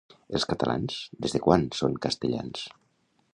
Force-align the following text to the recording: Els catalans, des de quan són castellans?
Els 0.37 0.45
catalans, 0.53 0.95
des 1.25 1.35
de 1.35 1.41
quan 1.49 1.67
són 1.81 1.99
castellans? 2.07 2.65